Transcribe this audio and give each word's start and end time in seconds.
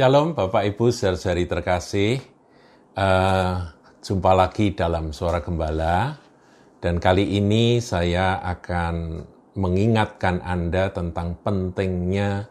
Shalom 0.00 0.32
Bapak 0.32 0.64
Ibu 0.64 0.88
saudari 0.96 1.44
terkasih. 1.44 2.24
Uh, 2.96 3.68
jumpa 4.00 4.32
lagi 4.32 4.72
dalam 4.72 5.12
Suara 5.12 5.44
Gembala. 5.44 6.16
Dan 6.80 6.96
kali 6.96 7.36
ini 7.36 7.84
saya 7.84 8.40
akan 8.40 9.20
mengingatkan 9.60 10.40
Anda 10.40 10.88
tentang 10.88 11.36
pentingnya 11.44 12.48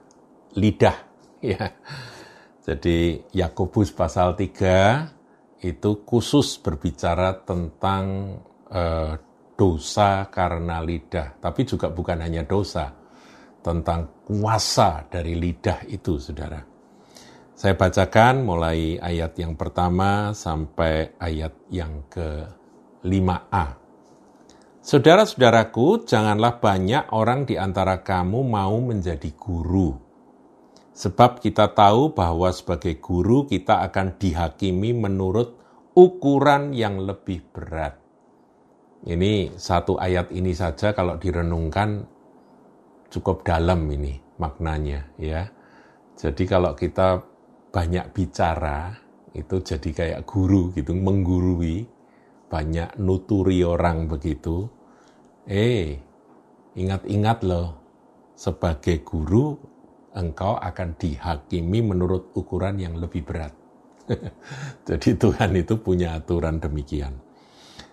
lidah. 0.54 0.94
Ya. 1.42 1.74
Jadi 2.62 3.18
Yakobus 3.34 3.98
pasal 3.98 4.38
3 4.38 5.66
itu 5.66 6.06
khusus 6.06 6.62
berbicara 6.62 7.34
tentang 7.34 8.38
uh, 8.70 9.18
dosa 9.58 10.30
karena 10.30 10.86
lidah. 10.86 11.42
Tapi 11.42 11.66
juga 11.66 11.90
bukan 11.90 12.22
hanya 12.22 12.46
dosa, 12.46 12.94
tentang 13.66 14.22
kuasa 14.22 15.10
dari 15.10 15.34
lidah 15.34 15.90
itu, 15.90 16.22
saudara. 16.22 16.78
Saya 17.60 17.76
bacakan 17.76 18.48
mulai 18.48 18.96
ayat 19.04 19.36
yang 19.36 19.60
pertama 19.60 20.32
sampai 20.32 21.12
ayat 21.20 21.52
yang 21.68 22.08
ke-5a. 22.08 23.76
Saudara-saudaraku, 24.80 26.08
janganlah 26.08 26.64
banyak 26.64 27.12
orang 27.12 27.44
di 27.44 27.60
antara 27.60 28.00
kamu 28.00 28.48
mau 28.48 28.80
menjadi 28.80 29.28
guru. 29.36 29.92
Sebab 30.96 31.44
kita 31.44 31.76
tahu 31.76 32.16
bahwa 32.16 32.48
sebagai 32.56 32.96
guru 33.04 33.44
kita 33.44 33.84
akan 33.92 34.16
dihakimi 34.16 34.96
menurut 34.96 35.60
ukuran 36.00 36.72
yang 36.72 37.04
lebih 37.04 37.44
berat. 37.52 38.00
Ini 39.04 39.60
satu 39.60 40.00
ayat 40.00 40.32
ini 40.32 40.56
saja 40.56 40.96
kalau 40.96 41.20
direnungkan 41.20 42.08
cukup 43.12 43.44
dalam 43.44 43.84
ini 43.92 44.16
maknanya 44.40 45.12
ya. 45.20 45.52
Jadi 46.16 46.48
kalau 46.48 46.72
kita 46.72 47.39
banyak 47.70 48.12
bicara 48.14 48.94
itu 49.34 49.62
jadi 49.62 49.90
kayak 49.94 50.22
guru 50.26 50.74
gitu 50.74 50.98
menggurui 50.98 51.86
banyak 52.50 52.98
nuturi 52.98 53.62
orang 53.62 54.10
begitu. 54.10 54.66
Eh, 55.46 55.98
ingat-ingat 56.74 57.46
loh 57.46 57.78
sebagai 58.34 59.06
guru 59.06 59.54
engkau 60.18 60.58
akan 60.58 60.98
dihakimi 60.98 61.86
menurut 61.86 62.34
ukuran 62.34 62.82
yang 62.82 62.98
lebih 62.98 63.22
berat. 63.22 63.54
Jadi 64.90 65.14
Tuhan 65.14 65.54
itu 65.54 65.78
punya 65.78 66.18
aturan 66.18 66.58
demikian. 66.58 67.14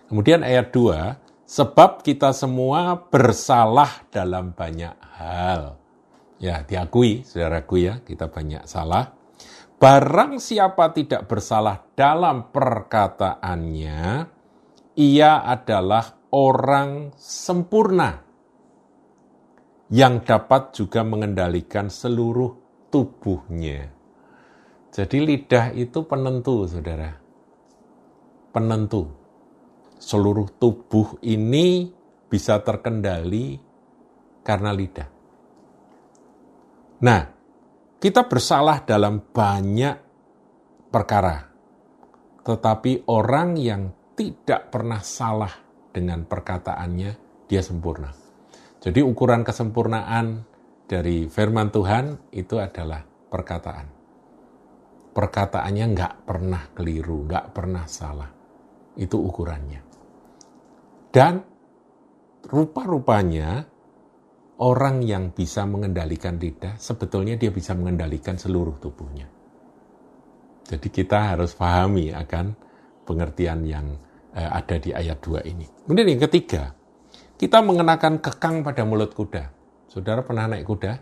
Kemudian 0.09 0.41
ayat 0.41 0.73
2, 0.73 1.27
Sebab 1.47 2.03
kita 2.03 2.35
semua 2.35 3.07
bersalah 3.07 4.03
dalam 4.11 4.51
banyak 4.51 4.91
hal. 5.15 5.79
Ya, 6.43 6.59
diakui, 6.67 7.23
saudaraku 7.23 7.87
ya, 7.87 8.03
kita 8.03 8.27
banyak 8.27 8.67
salah. 8.67 9.15
Barang 9.77 10.41
siapa 10.41 10.89
tidak 10.89 11.29
bersalah 11.29 11.85
dalam 11.93 12.49
perkataannya, 12.49 14.25
ia 14.97 15.45
adalah 15.45 16.17
orang 16.33 17.13
sempurna 17.13 18.25
yang 19.93 20.25
dapat 20.25 20.73
juga 20.73 21.05
mengendalikan 21.05 21.93
seluruh 21.93 22.57
tubuhnya. 22.89 23.93
Jadi 24.89 25.17
lidah 25.21 25.69
itu 25.77 26.09
penentu, 26.09 26.65
saudara. 26.65 27.13
Penentu 28.49 29.13
seluruh 30.01 30.49
tubuh 30.57 31.21
ini 31.21 31.93
bisa 32.25 32.57
terkendali 32.65 33.61
karena 34.41 34.73
lidah. 34.73 35.09
Nah, 36.97 37.36
kita 37.97 38.29
bersalah 38.29 38.85
dalam 38.85 39.21
banyak 39.33 39.95
perkara, 40.93 41.49
tetapi 42.45 43.09
orang 43.09 43.57
yang 43.57 43.89
tidak 44.13 44.69
pernah 44.69 45.01
salah 45.01 45.53
dengan 45.89 46.25
perkataannya, 46.25 47.11
dia 47.49 47.61
sempurna. 47.65 48.13
Jadi 48.77 49.01
ukuran 49.01 49.41
kesempurnaan 49.41 50.45
dari 50.85 51.25
firman 51.25 51.73
Tuhan 51.73 52.33
itu 52.33 52.61
adalah 52.61 53.01
perkataan. 53.03 53.87
Perkataannya 55.11 55.85
nggak 55.97 56.13
pernah 56.29 56.63
keliru, 56.77 57.25
nggak 57.25 57.49
pernah 57.49 57.89
salah. 57.89 58.29
Itu 58.93 59.17
ukurannya. 59.17 59.81
Dan 61.09 61.41
rupa-rupanya 62.45 63.65
orang 64.57 65.05
yang 65.05 65.33
bisa 65.33 65.65
mengendalikan 65.65 66.41
lidah, 66.41 66.77
sebetulnya 66.81 67.37
dia 67.37 67.53
bisa 67.53 67.77
mengendalikan 67.77 68.37
seluruh 68.37 68.77
tubuhnya. 68.81 69.29
Jadi 70.67 70.87
kita 70.91 71.35
harus 71.35 71.55
pahami 71.55 72.11
akan 72.11 72.51
pengertian 73.07 73.63
yang 73.63 73.95
eh, 74.35 74.49
ada 74.49 74.75
di 74.81 74.91
ayat 74.91 75.21
2 75.23 75.45
ini. 75.47 75.65
Kemudian 75.87 76.17
yang 76.17 76.21
ketiga, 76.27 76.75
kita 77.39 77.63
mengenakan 77.63 78.19
kekang 78.19 78.65
pada 78.65 78.83
mulut 78.83 79.13
kuda. 79.15 79.53
Saudara 79.87 80.25
pernah 80.25 80.51
naik 80.51 80.67
kuda? 80.67 80.93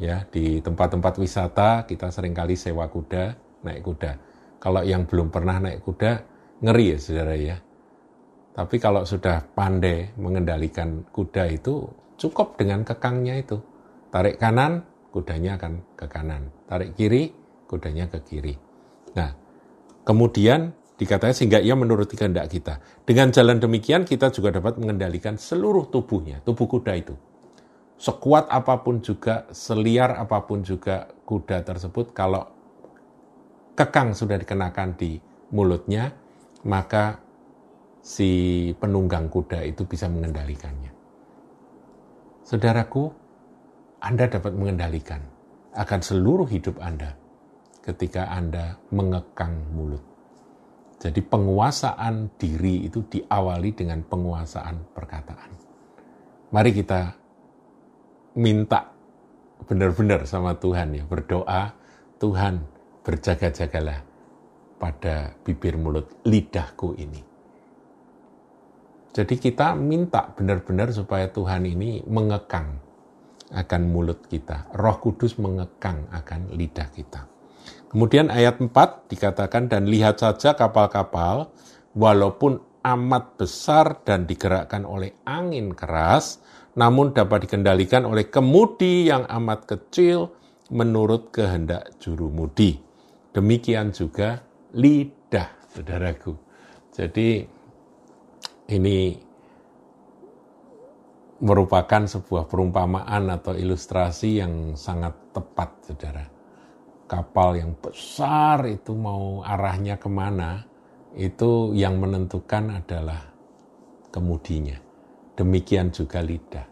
Ya, 0.00 0.24
di 0.28 0.64
tempat-tempat 0.64 1.20
wisata 1.20 1.84
kita 1.84 2.08
sering 2.08 2.32
kali 2.32 2.56
sewa 2.56 2.88
kuda, 2.88 3.36
naik 3.64 3.84
kuda. 3.84 4.12
Kalau 4.60 4.84
yang 4.84 5.08
belum 5.08 5.32
pernah 5.32 5.56
naik 5.60 5.80
kuda, 5.84 6.12
ngeri 6.60 6.96
ya 6.96 6.98
saudara 7.00 7.36
ya 7.36 7.56
tapi 8.50 8.76
kalau 8.76 9.06
sudah 9.06 9.40
pandai 9.56 10.12
mengendalikan 10.20 11.06
kuda 11.08 11.48
itu 11.48 11.86
cukup 12.20 12.60
dengan 12.60 12.84
kekangnya 12.84 13.40
itu. 13.40 13.56
Tarik 14.12 14.36
kanan, 14.36 14.84
kudanya 15.08 15.56
akan 15.56 15.96
ke 15.96 16.06
kanan. 16.06 16.52
Tarik 16.68 16.92
kiri, 16.92 17.32
kudanya 17.64 18.12
ke 18.12 18.20
kiri. 18.20 18.54
Nah, 19.16 19.32
kemudian 20.04 20.76
dikatakan 21.00 21.32
sehingga 21.32 21.64
ia 21.64 21.72
menuruti 21.72 22.12
kehendak 22.12 22.52
kita. 22.52 22.84
Dengan 23.08 23.32
jalan 23.32 23.56
demikian 23.56 24.04
kita 24.04 24.28
juga 24.28 24.52
dapat 24.52 24.76
mengendalikan 24.76 25.40
seluruh 25.40 25.88
tubuhnya, 25.88 26.44
tubuh 26.44 26.68
kuda 26.68 26.92
itu. 26.92 27.16
Sekuat 27.96 28.52
apa 28.52 28.84
pun 28.84 29.00
juga, 29.00 29.48
seliar 29.52 30.20
apa 30.20 30.44
pun 30.44 30.60
juga 30.60 31.08
kuda 31.24 31.64
tersebut, 31.64 32.12
kalau 32.12 32.44
kekang 33.76 34.12
sudah 34.12 34.36
dikenakan 34.40 34.96
di 34.96 35.20
mulutnya, 35.52 36.12
maka 36.64 37.20
si 38.00 38.72
penunggang 38.76 39.28
kuda 39.28 39.64
itu 39.64 39.84
bisa 39.84 40.08
mengendalikannya. 40.08 40.99
Saudaraku, 42.50 43.06
Anda 44.02 44.26
dapat 44.26 44.58
mengendalikan 44.58 45.22
akan 45.70 46.00
seluruh 46.02 46.50
hidup 46.50 46.82
Anda 46.82 47.14
ketika 47.78 48.26
Anda 48.26 48.74
mengekang 48.90 49.70
mulut. 49.70 50.02
Jadi 50.98 51.22
penguasaan 51.22 52.34
diri 52.34 52.90
itu 52.90 53.06
diawali 53.06 53.70
dengan 53.70 54.02
penguasaan 54.02 54.82
perkataan. 54.90 55.50
Mari 56.50 56.74
kita 56.74 57.14
minta 58.34 58.98
benar-benar 59.70 60.26
sama 60.26 60.58
Tuhan 60.58 60.98
ya, 60.98 61.06
berdoa, 61.06 61.70
Tuhan 62.18 62.66
berjaga-jagalah 63.06 64.02
pada 64.82 65.38
bibir 65.46 65.78
mulut 65.78 66.18
lidahku 66.26 66.98
ini 66.98 67.29
jadi 69.10 69.34
kita 69.34 69.74
minta 69.74 70.30
benar-benar 70.34 70.94
supaya 70.94 71.26
Tuhan 71.26 71.66
ini 71.66 72.06
mengekang 72.06 72.78
akan 73.50 73.82
mulut 73.90 74.30
kita. 74.30 74.70
Roh 74.78 75.02
Kudus 75.02 75.34
mengekang 75.42 76.06
akan 76.14 76.54
lidah 76.54 76.86
kita. 76.94 77.26
Kemudian 77.90 78.30
ayat 78.30 78.62
4 78.62 79.10
dikatakan, 79.10 79.66
dan 79.66 79.90
lihat 79.90 80.22
saja 80.22 80.54
kapal-kapal, 80.54 81.50
walaupun 81.98 82.62
amat 82.86 83.34
besar 83.34 83.98
dan 84.06 84.30
digerakkan 84.30 84.86
oleh 84.86 85.18
angin 85.26 85.74
keras, 85.74 86.38
namun 86.78 87.10
dapat 87.10 87.50
dikendalikan 87.50 88.06
oleh 88.06 88.30
kemudi 88.30 89.10
yang 89.10 89.26
amat 89.26 89.66
kecil 89.66 90.30
menurut 90.70 91.34
kehendak 91.34 91.98
juru 91.98 92.30
mudi. 92.30 92.78
Demikian 93.34 93.90
juga 93.90 94.38
lidah, 94.70 95.50
saudaraku. 95.74 96.38
Jadi 96.94 97.42
ini 98.70 99.18
merupakan 101.42 102.06
sebuah 102.06 102.46
perumpamaan 102.46 103.34
atau 103.34 103.58
ilustrasi 103.58 104.38
yang 104.38 104.78
sangat 104.78 105.34
tepat, 105.34 105.70
saudara. 105.90 106.24
Kapal 107.10 107.58
yang 107.58 107.74
besar 107.74 108.62
itu 108.70 108.94
mau 108.94 109.42
arahnya 109.42 109.98
ke 109.98 110.06
mana, 110.06 110.62
itu 111.18 111.74
yang 111.74 111.98
menentukan 111.98 112.78
adalah 112.78 113.26
kemudinya. 114.14 114.78
Demikian 115.34 115.90
juga 115.90 116.22
lidah. 116.22 116.68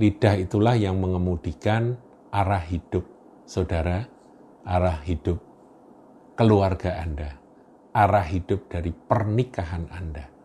Lidah 0.00 0.34
itulah 0.34 0.74
yang 0.74 0.98
mengemudikan 0.98 1.94
arah 2.34 2.64
hidup 2.64 3.06
saudara, 3.46 4.02
arah 4.66 4.98
hidup 5.06 5.38
keluarga 6.34 6.98
Anda, 6.98 7.38
arah 7.94 8.26
hidup 8.26 8.66
dari 8.66 8.90
pernikahan 8.90 9.86
Anda 9.94 10.37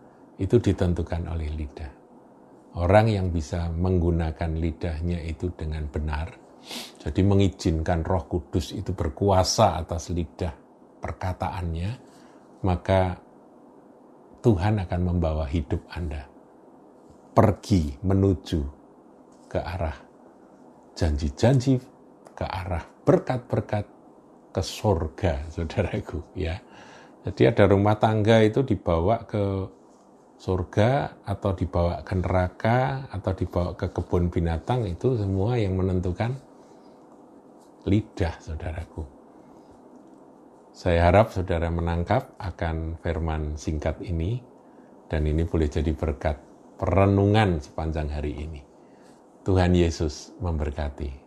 itu 0.44 0.60
ditentukan 0.60 1.32
oleh 1.32 1.48
lidah. 1.56 1.92
Orang 2.84 3.08
yang 3.08 3.32
bisa 3.32 3.72
menggunakan 3.72 4.52
lidahnya 4.60 5.24
itu 5.24 5.48
dengan 5.56 5.88
benar, 5.88 6.44
Jadi 7.04 7.20
mengizinkan 7.28 8.08
roh 8.08 8.24
kudus 8.24 8.72
itu 8.72 8.96
berkuasa 8.96 9.84
atas 9.84 10.08
lidah 10.16 10.56
perkataannya, 11.04 11.92
maka 12.64 13.20
Tuhan 14.40 14.80
akan 14.88 15.02
membawa 15.04 15.44
hidup 15.52 15.84
Anda 15.92 16.24
pergi 17.36 18.00
menuju 18.00 18.62
ke 19.52 19.60
arah 19.60 19.98
janji-janji, 20.96 21.84
ke 22.32 22.46
arah 22.48 22.88
berkat-berkat 23.04 23.86
ke 24.56 24.62
surga, 24.62 25.52
saudaraku 25.52 26.24
ya. 26.40 26.56
Jadi 27.28 27.42
ada 27.50 27.68
rumah 27.68 28.00
tangga 28.00 28.40
itu 28.40 28.64
dibawa 28.64 29.28
ke 29.28 29.44
surga 30.44 31.24
atau 31.24 31.56
dibawa 31.56 32.04
ke 32.04 32.20
neraka 32.20 33.08
atau 33.08 33.32
dibawa 33.32 33.80
ke 33.80 33.88
kebun 33.96 34.28
binatang 34.28 34.84
itu 34.84 35.16
semua 35.16 35.56
yang 35.56 35.80
menentukan 35.80 36.36
lidah 37.88 38.36
saudaraku. 38.44 39.08
Saya 40.76 41.08
harap 41.08 41.32
saudara 41.32 41.72
menangkap 41.72 42.36
akan 42.44 43.00
firman 43.00 43.56
singkat 43.56 44.04
ini 44.04 44.44
dan 45.08 45.24
ini 45.24 45.48
boleh 45.48 45.72
jadi 45.72 45.96
berkat 45.96 46.36
perenungan 46.76 47.64
sepanjang 47.64 48.12
hari 48.12 48.36
ini. 48.36 48.60
Tuhan 49.48 49.72
Yesus 49.72 50.36
memberkati. 50.44 51.23